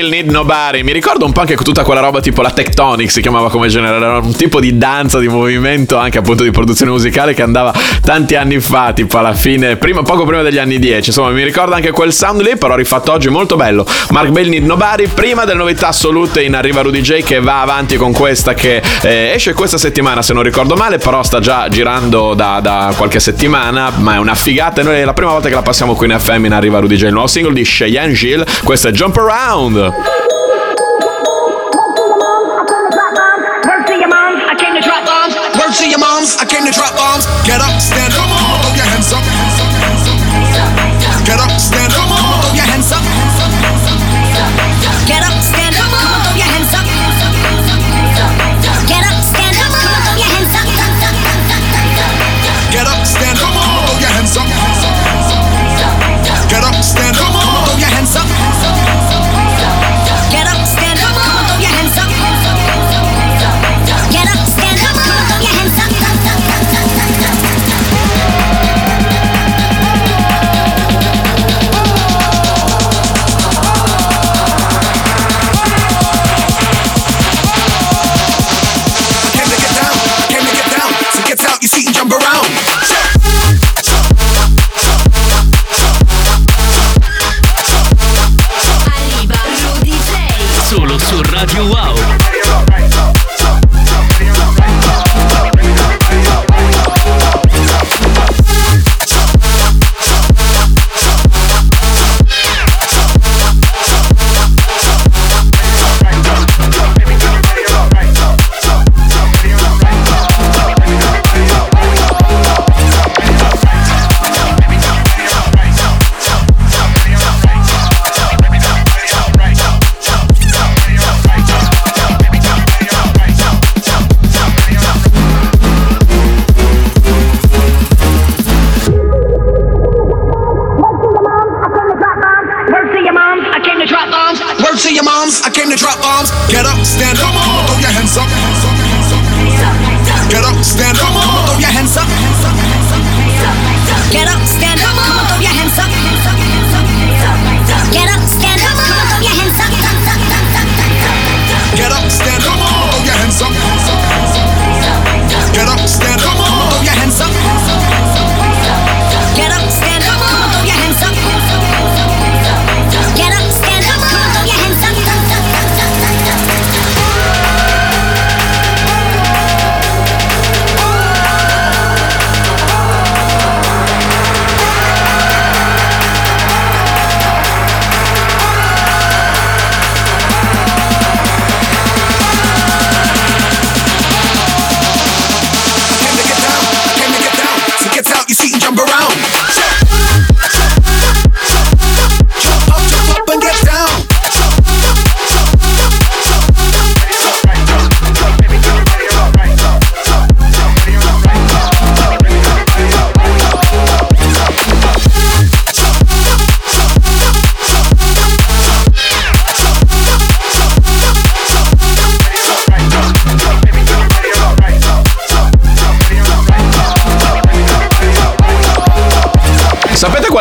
They'll 0.01 0.09
Need 0.09 0.31
Nobody. 0.31 0.81
Mi 0.81 0.93
ricordo 0.93 1.25
un 1.25 1.31
po' 1.31 1.41
anche 1.41 1.55
tutta 1.55 1.83
quella 1.83 2.01
roba 2.01 2.21
tipo 2.21 2.41
la 2.41 2.49
Tectonic 2.49 3.11
si 3.11 3.21
chiamava 3.21 3.51
come 3.51 3.67
genere, 3.67 3.97
era 3.97 4.17
un 4.17 4.35
tipo 4.35 4.59
di 4.59 4.77
danza, 4.77 5.19
di 5.19 5.27
movimento, 5.27 5.97
anche 5.97 6.17
appunto 6.17 6.43
di 6.43 6.49
produzione 6.49 6.91
musicale 6.91 7.33
che 7.33 7.43
andava 7.43 7.71
tanti 8.03 8.35
anni 8.35 8.59
fa, 8.59 8.93
tipo 8.93 9.19
alla 9.19 9.33
fine, 9.33 9.75
prima, 9.75 10.01
poco 10.01 10.25
prima 10.25 10.41
degli 10.41 10.57
anni 10.57 10.79
10. 10.79 11.09
Insomma, 11.09 11.29
mi 11.29 11.43
ricordo 11.43 11.75
anche 11.75 11.91
quel 11.91 12.11
sound 12.11 12.41
lì, 12.41 12.57
però 12.57 12.75
rifatto 12.75 13.11
oggi 13.11 13.29
molto 13.29 13.55
bello. 13.55 13.85
Mark 14.09 14.29
Bell 14.29 14.49
Need 14.49 14.65
Nobody, 14.65 15.07
prima 15.07 15.45
delle 15.45 15.59
novità 15.59 15.89
assolute 15.89 16.41
in 16.41 16.55
arriva 16.55 16.81
Rudy 16.81 17.01
J 17.01 17.21
che 17.21 17.39
va 17.39 17.61
avanti 17.61 17.97
con 17.97 18.11
questa 18.11 18.53
che 18.53 18.81
eh, 19.03 19.31
esce 19.35 19.53
questa 19.53 19.77
settimana 19.77 20.21
se 20.21 20.33
non 20.33 20.41
ricordo 20.41 20.75
male, 20.75 20.97
però 20.97 21.21
sta 21.21 21.39
già 21.39 21.67
girando 21.69 22.33
da, 22.33 22.59
da 22.61 22.93
qualche 22.97 23.19
settimana, 23.19 23.91
ma 23.97 24.15
è 24.15 24.17
una 24.17 24.35
figata 24.35 24.81
e 24.81 24.83
noi 24.83 24.95
è 24.95 25.05
la 25.05 25.13
prima 25.13 25.31
volta 25.31 25.47
che 25.47 25.55
la 25.55 25.61
passiamo 25.61 25.93
qui 25.93 26.07
in 26.11 26.17
FM 26.17 26.45
in 26.45 26.53
arriva 26.53 26.79
Rudy 26.79 26.95
J, 26.95 27.03
il 27.03 27.11
nuovo 27.11 27.27
singolo 27.27 27.53
di 27.53 27.63
Cheyenne 27.63 28.13
Gill, 28.13 28.43
questo 28.63 28.87
è 28.87 28.91
Jump 28.91 29.17
Around. 29.17 29.90
up. 29.93 30.30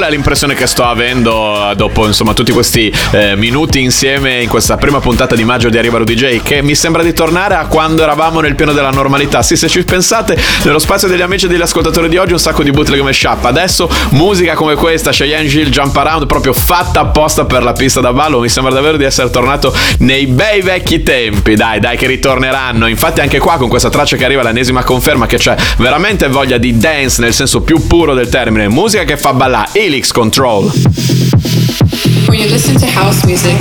Qual 0.01 0.13
è 0.13 0.15
l'impressione 0.15 0.55
che 0.55 0.67
sto 0.67 0.85
avendo 0.85 1.71
eh, 1.71 1.75
dopo 1.75 2.07
insomma 2.07 2.33
tutti 2.33 2.53
questi 2.53 2.91
eh, 3.11 3.37
minuti 3.37 3.81
insieme 3.81 4.41
in 4.41 4.49
questa 4.49 4.79
prima 4.79 4.99
puntata 4.99 5.35
di 5.35 5.45
maggio 5.45 5.69
di 5.69 5.77
Arriva 5.77 5.99
Rudy 5.99 6.15
J? 6.15 6.43
Che 6.43 6.63
mi 6.63 6.75
sembra 6.75 7.03
di 7.03 7.13
tornare 7.13 7.55
a 7.55 7.67
quando 7.67 8.03
eravamo 8.03 8.41
nel 8.41 8.55
pieno 8.55 8.73
della 8.73 8.89
normalità. 8.89 9.43
Sì, 9.43 9.57
se 9.57 9.69
ci 9.69 9.85
pensate, 9.85 10.41
nello 10.63 10.79
spazio 10.79 11.07
degli 11.07 11.21
amici 11.21 11.45
e 11.45 11.49
degli 11.49 11.61
ascoltatori 11.61 12.09
di 12.09 12.17
oggi 12.17 12.33
un 12.33 12.39
sacco 12.39 12.63
di 12.63 12.71
bootleg 12.71 12.99
come. 12.99 13.49
Adesso 13.49 13.91
musica 14.11 14.55
come 14.55 14.75
questa, 14.75 15.11
Cheyenne 15.11 15.49
Gill 15.49 15.69
Jump 15.69 15.95
Around, 15.95 16.27
proprio 16.27 16.55
fatta 16.55 17.01
apposta 17.01 17.45
per 17.45 17.63
la 17.63 17.73
pista 17.73 18.01
da 18.01 18.15
ballo. 18.15 18.41
Mi 18.41 18.49
sembra 18.49 18.73
davvero 18.73 18.97
di 18.97 19.05
essere 19.05 19.29
tornato 19.29 19.75
nei 19.99 20.27
bei 20.27 20.63
vecchi 20.63 21.03
tempi. 21.03 21.57
Dai, 21.57 21.79
dai, 21.79 21.99
che 21.99 22.07
ritorneranno. 22.07 22.87
Infatti 22.87 23.21
anche 23.21 23.39
qua 23.39 23.59
con 23.59 23.69
questa 23.69 23.91
traccia 23.91 24.17
che 24.17 24.25
arriva 24.25 24.43
l'ennesima 24.43 24.83
conferma 24.83 25.27
che 25.27 25.37
c'è 25.37 25.55
veramente 25.77 26.29
voglia 26.29 26.57
di 26.57 26.79
dance 26.79 27.21
nel 27.21 27.35
senso 27.35 27.61
più 27.61 27.87
puro 27.87 28.15
del 28.15 28.31
termine. 28.31 28.67
Musica 28.69 29.05
che 29.05 29.19
fa 29.19 29.35
ballare. 29.35 29.89
Helix 29.91 30.13
Control. 30.13 30.71
When 32.29 32.39
you 32.39 32.47
listen 32.47 32.79
to 32.79 32.87
house 32.87 33.27
music, 33.27 33.57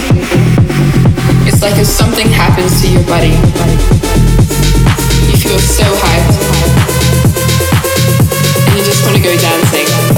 it's 1.47 1.63
like 1.63 1.75
if 1.79 1.87
something 1.87 2.27
happens 2.27 2.83
to 2.83 2.87
your 2.87 3.03
body. 3.07 3.33
You 5.25 5.37
feel 5.41 5.57
so 5.57 5.85
hyped. 5.85 6.37
And 8.67 8.77
you 8.77 8.85
just 8.85 9.03
want 9.03 9.17
to 9.17 9.23
go 9.23 9.35
dancing. 9.37 10.08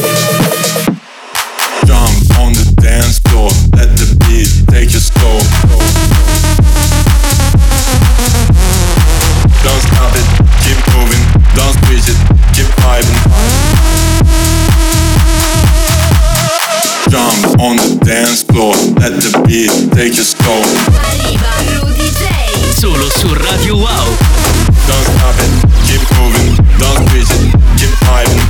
Dance 18.26 18.44
floor, 18.44 18.76
let 19.02 19.14
the 19.18 19.32
beat 19.48 19.72
take 19.98 20.16
you 20.16 20.24
slow. 20.24 20.62
Arriva 21.10 21.54
Rudy 21.82 22.10
J. 22.20 22.24
Solo 22.78 23.10
su 23.10 23.34
Radio 23.34 23.78
Wow. 23.78 24.06
Don't 24.86 25.06
stop 25.14 25.38
it, 25.42 25.52
keep 25.88 26.02
moving, 26.18 26.54
don't 26.78 27.00
squeeze 27.08 27.32
it, 27.32 27.42
keep 27.78 27.94
vibing. 28.06 28.46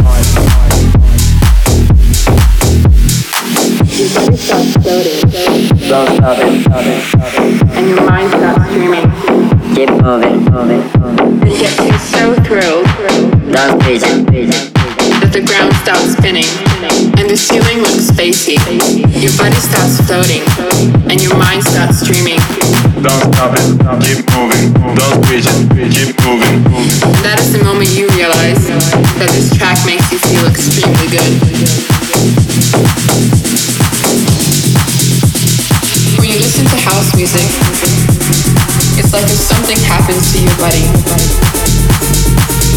And 7.77 7.87
your 7.87 8.01
mind 8.03 8.29
starts 8.29 8.73
dreaming. 8.73 9.07
Keep 9.75 9.89
moving, 10.03 10.43
moving, 10.51 10.83
moving. 10.99 11.29
And 11.43 11.57
gets 11.59 11.79
you 11.79 11.97
so 11.97 12.35
thrilled 12.43 12.85
Don't 13.51 13.81
squeeze 13.81 14.03
it, 14.03 14.27
squeeze 14.27 14.49
it. 14.49 14.70
That 15.31 15.39
the 15.39 15.47
ground 15.47 15.71
stops 15.83 16.17
spinning. 16.19 16.47
And 17.15 17.29
the 17.29 17.37
ceiling 17.37 17.79
looks 17.79 18.11
spacey. 18.11 18.59
Your 19.15 19.31
body 19.39 19.55
starts 19.55 19.99
floating. 20.03 20.43
And 21.07 21.21
your 21.21 21.35
mind 21.37 21.63
starts 21.63 22.03
dreaming. 22.03 22.39
Don't 22.99 23.31
stop 23.31 23.55
it, 23.55 23.63
keep 24.03 24.21
moving, 24.35 24.73
don't 24.95 25.23
squeeze 25.23 25.47
it, 25.47 25.91
keep 25.91 26.11
moving. 26.27 26.63
That 27.23 27.39
is 27.39 27.53
the 27.55 27.63
moment 27.63 27.89
you 27.95 28.07
realize 28.13 28.67
that 28.67 29.31
this 29.31 29.49
track 29.55 29.79
makes 29.87 30.11
you 30.11 30.19
feel 30.19 30.45
extremely 30.47 31.07
good. 31.07 31.31
When 36.19 36.29
you 36.29 36.39
listen 36.39 36.65
to 36.67 36.77
house 36.83 37.15
music, 37.15 37.47
it's 38.99 39.13
like 39.13 39.25
if 39.25 39.39
something 39.39 39.79
happens 39.87 40.33
to 40.33 40.37
your 40.43 40.55
body. 40.59 41.70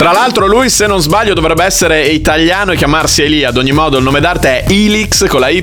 Tra 0.00 0.12
l'altro 0.12 0.46
lui 0.46 0.70
se 0.70 0.86
non 0.86 0.98
sbaglio 0.98 1.34
dovrebbe 1.34 1.62
essere 1.62 2.06
italiano 2.06 2.72
e 2.72 2.76
chiamarsi 2.76 3.22
Elia, 3.22 3.50
ad 3.50 3.58
ogni 3.58 3.72
modo 3.72 3.98
il 3.98 4.02
nome 4.02 4.18
d'arte 4.18 4.62
è 4.62 4.72
Elix 4.72 5.26
con 5.26 5.40
la 5.40 5.50
Y 5.50 5.62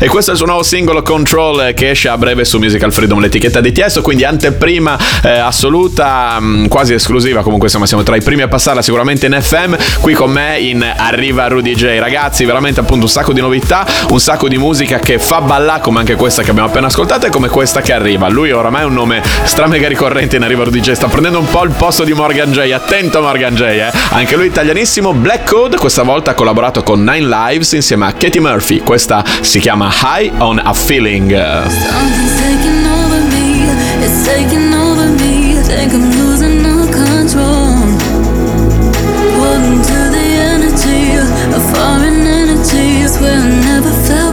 e 0.00 0.08
questo 0.08 0.30
è 0.30 0.32
il 0.32 0.36
suo 0.36 0.46
nuovo 0.46 0.64
singolo 0.64 1.00
Control 1.02 1.74
che 1.74 1.90
esce 1.90 2.08
a 2.08 2.18
breve 2.18 2.44
su 2.44 2.58
Musical 2.58 2.92
Freedom, 2.92 3.20
l'etichetta 3.20 3.60
di 3.60 3.70
Tiesto, 3.70 4.02
quindi 4.02 4.24
anteprima 4.24 4.98
eh, 5.22 5.28
assoluta, 5.28 6.40
mh, 6.40 6.66
quasi 6.66 6.94
esclusiva, 6.94 7.42
comunque 7.42 7.68
insomma 7.68 7.86
siamo 7.86 8.02
tra 8.02 8.16
i 8.16 8.20
primi 8.20 8.42
a 8.42 8.48
passarla 8.48 8.82
sicuramente 8.82 9.26
in 9.26 9.38
FM, 9.40 9.74
qui 10.00 10.12
con 10.12 10.32
me 10.32 10.58
in 10.58 10.84
Arriva 10.96 11.46
Rudy 11.46 11.76
J. 11.76 12.00
Ragazzi, 12.00 12.44
veramente 12.44 12.80
appunto 12.80 13.04
un 13.04 13.10
sacco 13.12 13.32
di 13.32 13.40
novità, 13.40 13.86
un 14.10 14.18
sacco 14.18 14.48
di 14.48 14.58
musica 14.58 14.98
che 14.98 15.20
fa 15.20 15.40
ballare 15.40 15.82
come 15.82 16.00
anche 16.00 16.16
questa 16.16 16.42
che 16.42 16.50
abbiamo 16.50 16.68
appena 16.68 16.88
ascoltato 16.88 17.26
e 17.26 17.30
come 17.30 17.48
questa 17.48 17.80
che 17.80 17.92
arriva. 17.92 18.26
Lui 18.28 18.50
oramai 18.50 18.82
è 18.82 18.86
un 18.86 18.94
nome 18.94 19.22
stramega 19.44 19.86
ricorrente 19.86 20.34
in 20.34 20.42
Arriva 20.42 20.64
Rudy 20.64 20.80
J, 20.80 20.90
sta 20.90 21.06
prendendo 21.06 21.38
un 21.38 21.48
po' 21.48 21.62
il 21.62 21.70
posto 21.70 22.02
di 22.02 22.12
Morgan 22.12 22.50
J, 22.50 22.72
attento 22.72 23.20
Morgan 23.20 23.54
J, 23.54 23.67
eh. 23.76 23.92
Anche 24.10 24.36
lui 24.36 24.46
italianissimo, 24.46 25.12
Black 25.12 25.48
Code, 25.48 25.76
questa 25.76 26.02
volta 26.02 26.30
ha 26.32 26.34
collaborato 26.34 26.82
con 26.82 27.02
Nine 27.02 27.26
Lives 27.26 27.72
insieme 27.72 28.06
a 28.06 28.12
Katie 28.12 28.40
Murphy. 28.40 28.80
Questa 28.80 29.24
si 29.40 29.60
chiama 29.60 29.90
High 29.90 30.32
on 30.38 30.60
a 30.62 30.72
Feeling. 30.72 31.32
Foreign 41.74 42.26
energy. 42.26 43.02
It's 43.02 43.18
where 43.20 43.38
I 43.38 43.48
never 43.48 43.92
felt 44.06 44.27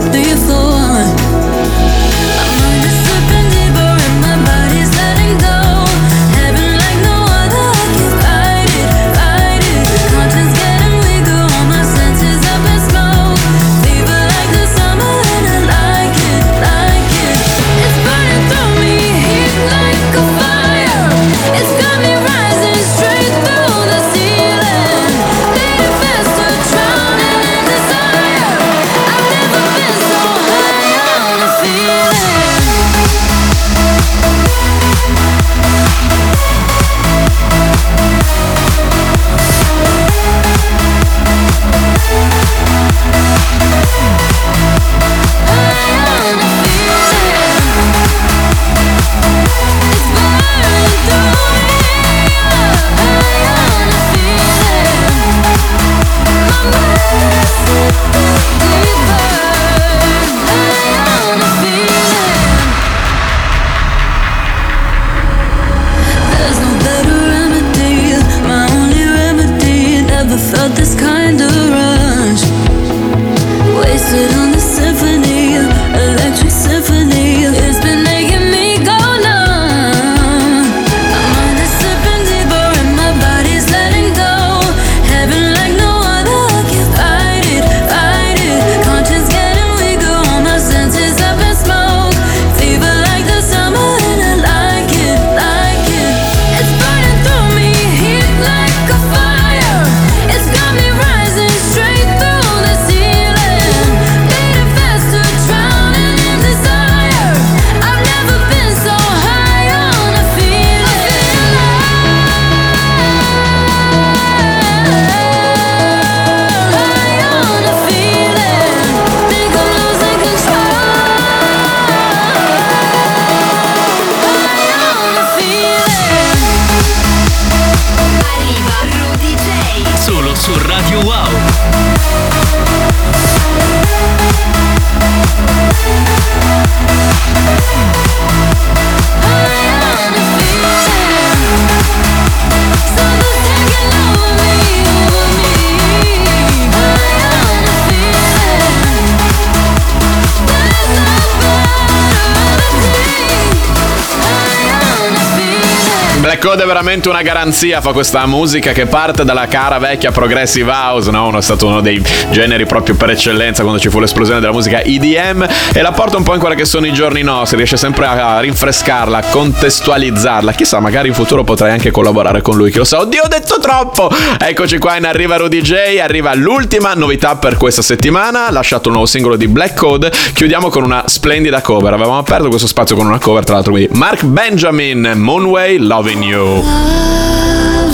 Black 156.26 156.44
Code 156.44 156.64
è 156.64 156.66
veramente 156.66 157.08
una 157.08 157.22
garanzia, 157.22 157.80
fa 157.80 157.92
questa 157.92 158.26
musica 158.26 158.72
che 158.72 158.86
parte 158.86 159.24
dalla 159.24 159.46
cara 159.46 159.78
vecchia 159.78 160.10
progressive 160.10 160.68
house, 160.72 161.08
no? 161.08 161.28
Uno 161.28 161.38
è 161.38 161.40
stato 161.40 161.68
uno 161.68 161.80
dei 161.80 162.02
generi 162.32 162.66
proprio 162.66 162.96
per 162.96 163.10
eccellenza 163.10 163.62
quando 163.62 163.80
ci 163.80 163.88
fu 163.90 164.00
l'esplosione 164.00 164.40
della 164.40 164.50
musica 164.52 164.82
EDM 164.82 165.46
e 165.72 165.80
la 165.82 165.92
porta 165.92 166.16
un 166.16 166.24
po' 166.24 166.34
in 166.34 166.40
quelli 166.40 166.56
che 166.56 166.64
sono 166.64 166.84
i 166.84 166.92
giorni 166.92 167.22
nostri, 167.22 167.58
riesce 167.58 167.76
sempre 167.76 168.06
a 168.06 168.40
rinfrescarla, 168.40 169.18
a 169.18 169.22
contestualizzarla. 169.22 170.50
Chissà, 170.50 170.80
magari 170.80 171.06
in 171.06 171.14
futuro 171.14 171.44
potrai 171.44 171.70
anche 171.70 171.92
collaborare 171.92 172.42
con 172.42 172.56
lui, 172.56 172.72
chi 172.72 172.78
lo 172.78 172.84
sa. 172.84 172.98
Oddio, 172.98 173.22
ho 173.22 173.28
detto 173.28 173.60
troppo! 173.60 174.10
Eccoci 174.36 174.78
qua 174.78 174.96
in 174.96 175.04
Arriva 175.04 175.36
Rudy 175.36 175.60
J, 175.60 176.00
arriva 176.02 176.34
l'ultima 176.34 176.92
novità 176.94 177.36
per 177.36 177.56
questa 177.56 177.82
settimana, 177.82 178.50
lasciato 178.50 178.88
un 178.88 178.94
nuovo 178.94 179.06
singolo 179.06 179.36
di 179.36 179.46
Black 179.46 179.76
Code. 179.76 180.10
Chiudiamo 180.34 180.70
con 180.70 180.82
una 180.82 181.04
splendida 181.06 181.60
cover. 181.60 181.92
Avevamo 181.92 182.18
aperto 182.18 182.48
questo 182.48 182.66
spazio 182.66 182.96
con 182.96 183.06
una 183.06 183.20
cover, 183.20 183.44
tra 183.44 183.54
l'altro, 183.54 183.70
quindi 183.70 183.96
Mark 183.96 184.24
Benjamin, 184.24 185.12
Moonway, 185.14 185.78
Loving 185.78 186.14
You. 186.22 186.62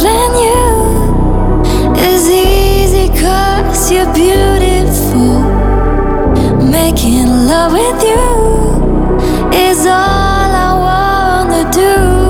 Loving 0.05 0.35
you 0.47 0.63
is 1.99 2.29
easy 2.31 3.09
cause 3.21 3.91
you're 3.91 4.13
beautiful. 4.15 5.41
Making 6.71 7.27
love 7.47 7.73
with 7.73 8.03
you 8.03 9.51
is 9.53 9.87
all 9.87 10.51
I 10.67 11.45
wanna 11.49 11.71
do. 11.73 12.22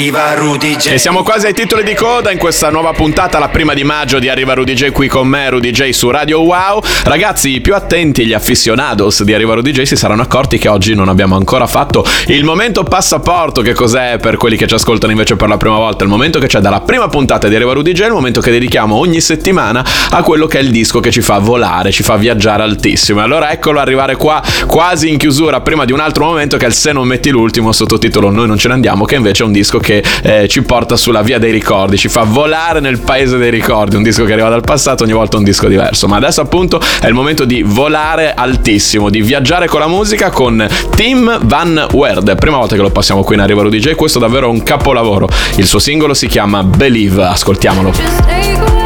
Arriva 0.00 0.32
Rudy 0.32 0.76
J. 0.76 0.92
E 0.92 0.98
siamo 0.98 1.22
quasi 1.22 1.44
ai 1.44 1.52
titoli 1.52 1.82
di 1.82 1.94
coda 1.94 2.30
in 2.30 2.38
questa 2.38 2.70
nuova 2.70 2.92
puntata, 2.92 3.38
la 3.38 3.50
prima 3.50 3.74
di 3.74 3.84
maggio 3.84 4.18
di 4.18 4.30
Arriva 4.30 4.54
Rudy 4.54 4.72
J 4.72 4.92
qui 4.92 5.08
con 5.08 5.28
me, 5.28 5.50
Rudy 5.50 5.72
J 5.72 5.90
su 5.90 6.08
Radio 6.08 6.40
Wow. 6.40 6.80
Ragazzi, 7.04 7.50
i 7.50 7.60
più 7.60 7.74
attenti, 7.74 8.24
gli 8.24 8.32
aficionados 8.32 9.22
di 9.24 9.34
Arriva 9.34 9.52
Rudy 9.52 9.72
J 9.72 9.82
si 9.82 9.96
saranno 9.96 10.22
accorti 10.22 10.56
che 10.56 10.68
oggi 10.68 10.94
non 10.94 11.10
abbiamo 11.10 11.36
ancora 11.36 11.66
fatto 11.66 12.02
il 12.28 12.44
momento 12.44 12.82
passaporto. 12.82 13.60
Che 13.60 13.74
cos'è 13.74 14.16
per 14.18 14.38
quelli 14.38 14.56
che 14.56 14.66
ci 14.66 14.72
ascoltano 14.72 15.12
invece 15.12 15.36
per 15.36 15.48
la 15.48 15.58
prima 15.58 15.76
volta? 15.76 16.02
Il 16.04 16.08
momento 16.08 16.38
che 16.38 16.46
c'è 16.46 16.60
dalla 16.60 16.80
prima 16.80 17.08
puntata 17.08 17.46
di 17.48 17.54
Arriva 17.54 17.74
Rudy 17.74 17.92
J, 17.92 18.04
il 18.04 18.12
momento 18.12 18.40
che 18.40 18.50
dedichiamo 18.50 18.96
ogni 18.96 19.20
settimana 19.20 19.84
a 20.08 20.22
quello 20.22 20.46
che 20.46 20.60
è 20.60 20.62
il 20.62 20.70
disco 20.70 21.00
che 21.00 21.10
ci 21.10 21.20
fa 21.20 21.38
volare, 21.40 21.92
ci 21.92 22.02
fa 22.02 22.16
viaggiare 22.16 22.62
altissimo. 22.62 23.20
Allora 23.20 23.52
eccolo 23.52 23.80
arrivare 23.80 24.16
qua, 24.16 24.42
quasi 24.66 25.10
in 25.10 25.18
chiusura, 25.18 25.60
prima 25.60 25.84
di 25.84 25.92
un 25.92 26.00
altro 26.00 26.24
momento 26.24 26.56
che 26.56 26.64
è 26.64 26.68
il 26.68 26.74
Se 26.74 26.92
non 26.92 27.06
metti 27.06 27.28
l'ultimo 27.28 27.72
sottotitolo 27.72 28.30
Noi 28.30 28.46
non 28.46 28.56
ce 28.56 28.68
ne 28.68 28.74
andiamo, 28.74 29.04
che 29.04 29.16
invece 29.16 29.42
è 29.42 29.46
un 29.46 29.52
disco 29.52 29.78
che 29.78 29.89
eh, 29.98 30.48
ci 30.48 30.62
porta 30.62 30.96
sulla 30.96 31.22
via 31.22 31.38
dei 31.38 31.50
ricordi, 31.50 31.96
ci 31.96 32.08
fa 32.08 32.22
volare 32.22 32.80
nel 32.80 33.00
paese 33.00 33.36
dei 33.36 33.50
ricordi, 33.50 33.96
un 33.96 34.02
disco 34.02 34.24
che 34.24 34.32
arriva 34.32 34.48
dal 34.48 34.62
passato, 34.62 35.04
ogni 35.04 35.12
volta 35.12 35.36
un 35.36 35.44
disco 35.44 35.68
diverso. 35.68 36.06
Ma 36.06 36.16
adesso 36.16 36.40
appunto 36.40 36.80
è 37.00 37.06
il 37.06 37.14
momento 37.14 37.44
di 37.44 37.62
volare 37.62 38.32
altissimo, 38.34 39.10
di 39.10 39.22
viaggiare 39.22 39.66
con 39.66 39.80
la 39.80 39.88
musica 39.88 40.30
con 40.30 40.66
Tim 40.94 41.38
Van 41.42 41.88
Werd. 41.92 42.36
Prima 42.36 42.56
volta 42.56 42.76
che 42.76 42.82
lo 42.82 42.90
passiamo 42.90 43.22
qui 43.22 43.34
in 43.34 43.40
Arriva 43.40 43.62
Rudy 43.62 43.78
J, 43.78 43.94
questo 43.94 44.18
è 44.18 44.20
davvero 44.20 44.50
un 44.50 44.62
capolavoro. 44.62 45.28
Il 45.56 45.66
suo 45.66 45.78
singolo 45.78 46.14
si 46.14 46.26
chiama 46.26 46.62
Believe, 46.62 47.24
ascoltiamolo. 47.24 48.79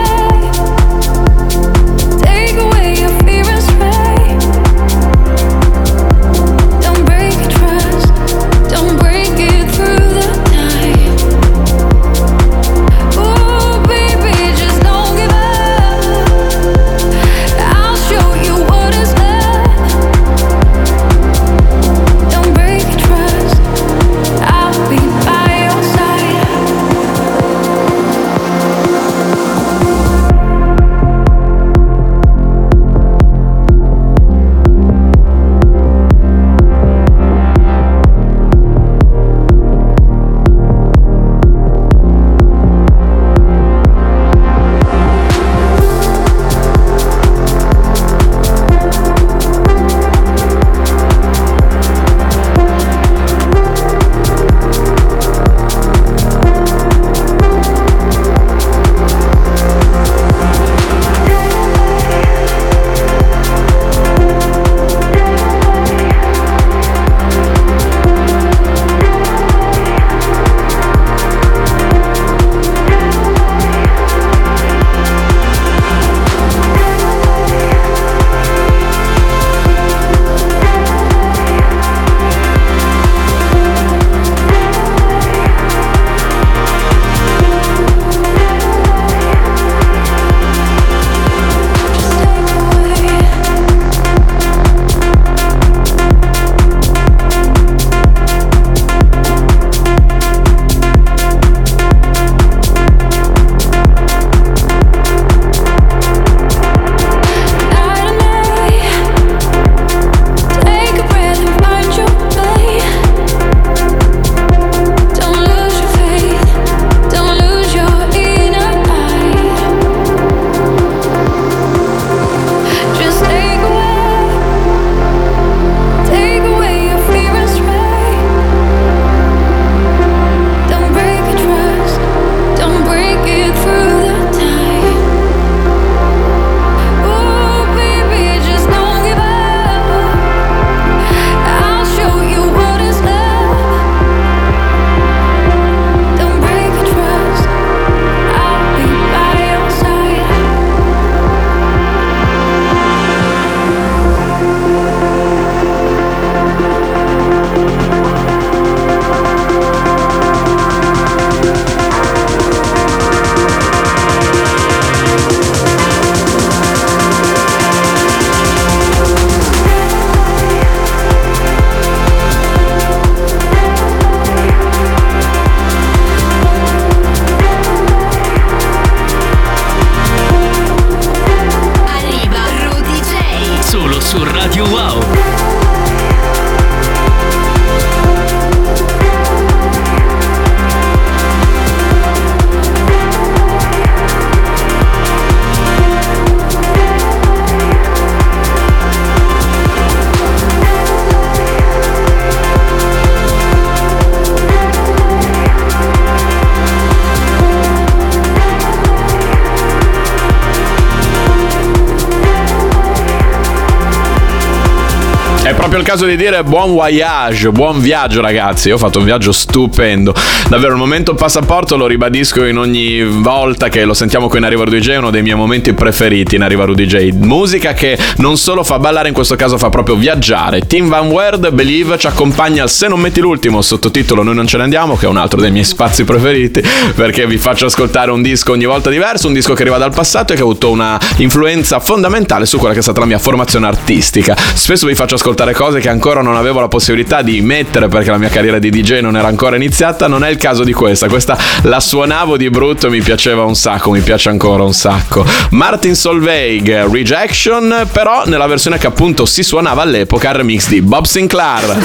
Proprio 215.74 215.92
il 215.92 215.98
caso 215.98 216.06
di 216.08 216.16
dire 216.16 216.44
buon 216.44 216.72
voyage, 216.72 217.50
buon 217.50 217.80
viaggio 217.80 218.20
ragazzi. 218.20 218.68
Io 218.68 218.76
ho 218.76 218.78
fatto 218.78 219.00
un 219.00 219.04
viaggio 219.04 219.32
stupendo. 219.32 220.14
Davvero 220.48 220.74
il 220.74 220.78
momento 220.78 221.14
passaporto 221.14 221.76
lo 221.76 221.88
ribadisco 221.88 222.44
in 222.44 222.58
ogni 222.58 223.02
volta 223.02 223.68
che 223.68 223.84
lo 223.84 223.92
sentiamo 223.92 224.28
qui 224.28 224.38
in 224.38 224.44
Arriva 224.44 224.62
Rudy 224.62 224.78
J, 224.78 224.90
è 224.90 224.96
uno 224.98 225.10
dei 225.10 225.22
miei 225.22 225.34
momenti 225.34 225.72
preferiti 225.72 226.36
in 226.36 226.42
Arriva 226.42 226.64
Rudy 226.64 226.86
J. 226.86 227.10
Musica 227.14 227.72
che 227.72 227.98
non 228.18 228.36
solo 228.36 228.62
fa 228.62 228.78
ballare, 228.78 229.08
in 229.08 229.14
questo 229.14 229.34
caso 229.34 229.58
fa 229.58 229.68
proprio 229.68 229.96
viaggiare. 229.96 230.60
Team 230.60 230.88
Van 230.88 231.08
Word, 231.08 231.50
Believe 231.50 231.98
ci 231.98 232.06
accompagna 232.06 232.68
Se 232.68 232.86
non 232.86 233.00
metti 233.00 233.20
l'ultimo, 233.20 233.60
sottotitolo 233.60 234.22
Noi 234.22 234.36
non 234.36 234.46
ce 234.46 234.58
ne 234.58 234.62
andiamo, 234.62 234.96
che 234.96 235.06
è 235.06 235.08
un 235.08 235.16
altro 235.16 235.40
dei 235.40 235.50
miei 235.50 235.64
spazi 235.64 236.04
preferiti, 236.04 236.62
perché 236.94 237.26
vi 237.26 237.36
faccio 237.36 237.66
ascoltare 237.66 238.12
un 238.12 238.22
disco 238.22 238.52
ogni 238.52 238.66
volta 238.66 238.90
diverso, 238.90 239.26
un 239.26 239.32
disco 239.32 239.54
che 239.54 239.62
arriva 239.62 239.78
dal 239.78 239.92
passato 239.92 240.34
e 240.34 240.36
che 240.36 240.42
ha 240.42 240.44
avuto 240.44 240.70
una 240.70 241.00
influenza 241.16 241.80
fondamentale 241.80 242.46
su 242.46 242.58
quella 242.58 242.74
che 242.74 242.78
è 242.78 242.82
stata 242.82 243.00
la 243.00 243.06
mia 243.06 243.18
formazione 243.18 243.66
artistica. 243.66 244.36
Spesso 244.36 244.86
vi 244.86 244.94
faccio 244.94 245.16
ascoltare 245.16 245.52
cose 245.52 245.62
che 245.72 245.88
ancora 245.88 246.20
non 246.20 246.36
avevo 246.36 246.60
la 246.60 246.68
possibilità 246.68 247.22
di 247.22 247.40
mettere 247.40 247.88
perché 247.88 248.10
la 248.10 248.18
mia 248.18 248.28
carriera 248.28 248.58
di 248.58 248.70
DJ 248.70 249.00
non 249.00 249.16
era 249.16 249.28
ancora 249.28 249.56
iniziata, 249.56 250.06
non 250.06 250.22
è 250.24 250.28
il 250.28 250.36
caso 250.36 250.62
di 250.64 250.72
questa. 250.72 251.08
Questa 251.08 251.36
la 251.62 251.80
suonavo 251.80 252.36
di 252.36 252.50
brutto 252.50 252.86
e 252.86 252.90
mi 252.90 253.00
piaceva 253.00 253.44
un 253.44 253.54
sacco, 253.54 253.90
mi 253.90 254.00
piace 254.00 254.28
ancora 254.28 254.62
un 254.62 254.74
sacco. 254.74 255.24
Martin 255.50 255.94
Solveig, 255.94 256.90
Rejection, 256.90 257.88
però 257.92 258.24
nella 258.26 258.46
versione 258.46 258.78
che 258.78 258.86
appunto 258.86 259.24
si 259.24 259.42
suonava 259.42 259.82
all'epoca, 259.82 260.28
il 260.30 260.34
remix 260.36 260.68
di 260.68 260.82
Bob 260.82 261.04
Sinclair. 261.04 261.76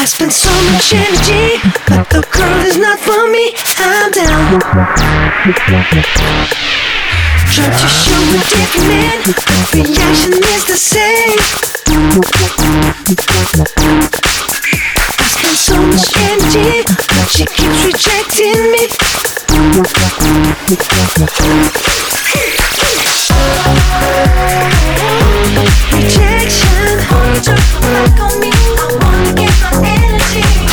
I 0.00 0.06
spend 0.06 0.32
so 0.32 0.48
much 0.72 0.94
energy, 0.94 1.60
but 1.86 2.08
the 2.08 2.24
girl 2.32 2.64
is 2.64 2.78
not 2.78 2.98
for 3.00 3.28
me. 3.28 3.52
I'm 3.76 4.10
down. 4.10 4.58
Try 7.52 7.68
to 7.68 7.88
show 8.00 8.16
a 8.16 8.40
different 8.48 8.88
man, 8.88 9.20
reaction 9.76 10.32
is 10.40 10.64
the 10.64 10.80
same. 10.80 11.36
I 15.18 15.28
spend 15.36 15.58
so 15.68 15.76
much 15.84 16.16
energy, 16.16 16.80
but 16.88 17.28
she 17.28 17.44
keeps 17.44 17.84
rejecting 17.84 18.56
me. 18.72 18.88
Rejection, 25.60 26.98
hold 27.10 27.46
your 27.46 27.56
back 27.82 28.20
on 28.20 28.40
me. 28.40 28.50
I 28.52 28.98
wanna 29.02 29.34
get 29.34 29.52
my 29.60 29.70
energy. 29.84 30.69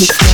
Mix. 0.00 0.27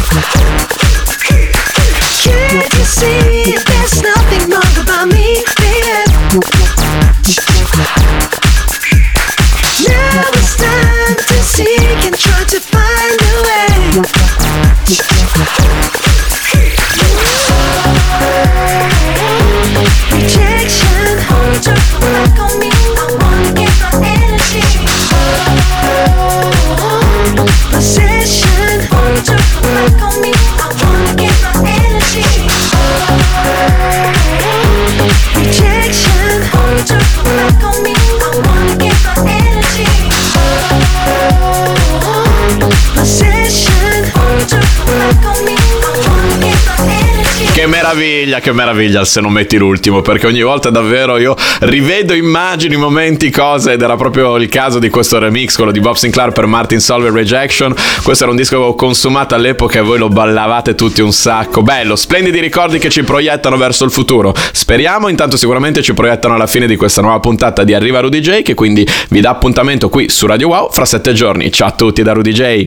Meraviglia, 47.94 48.40
che 48.40 48.52
meraviglia 48.52 49.04
se 49.04 49.20
non 49.20 49.32
metti 49.32 49.56
l'ultimo, 49.56 50.02
perché 50.02 50.26
ogni 50.26 50.42
volta 50.42 50.70
davvero 50.70 51.16
io 51.16 51.36
rivedo 51.60 52.12
immagini, 52.12 52.76
momenti, 52.76 53.30
cose 53.30 53.72
ed 53.72 53.82
era 53.82 53.96
proprio 53.96 54.36
il 54.36 54.48
caso 54.48 54.78
di 54.78 54.90
questo 54.90 55.18
remix, 55.18 55.54
quello 55.54 55.70
di 55.70 55.80
Bob 55.80 55.94
Sinclair 55.94 56.32
per 56.32 56.46
Martin 56.46 56.80
Solveig 56.80 57.14
Rejection. 57.14 57.74
Questo 58.02 58.24
era 58.24 58.32
un 58.32 58.36
disco 58.36 58.74
consumato 58.74 59.34
all'epoca 59.34 59.78
e 59.78 59.82
voi 59.82 59.98
lo 59.98 60.08
ballavate 60.08 60.74
tutti 60.74 61.00
un 61.00 61.12
sacco. 61.12 61.62
Bello, 61.62 61.96
splendidi 61.96 62.40
ricordi 62.40 62.78
che 62.78 62.90
ci 62.90 63.04
proiettano 63.04 63.56
verso 63.56 63.84
il 63.84 63.90
futuro. 63.90 64.34
Speriamo, 64.52 65.08
intanto 65.08 65.36
sicuramente 65.36 65.82
ci 65.82 65.94
proiettano 65.94 66.34
alla 66.34 66.46
fine 66.46 66.66
di 66.66 66.76
questa 66.76 67.00
nuova 67.00 67.20
puntata 67.20 67.62
di 67.64 67.74
Arriva 67.74 68.00
Rudy 68.00 68.20
J, 68.20 68.42
che 68.42 68.54
quindi 68.54 68.86
vi 69.10 69.20
dà 69.20 69.30
appuntamento 69.30 69.88
qui 69.88 70.08
su 70.08 70.26
Radio 70.26 70.48
Wow 70.48 70.70
fra 70.70 70.84
sette 70.84 71.12
giorni. 71.12 71.52
Ciao 71.52 71.68
a 71.68 71.72
tutti 71.72 72.02
da 72.02 72.12
Rudy 72.12 72.32
J. 72.32 72.62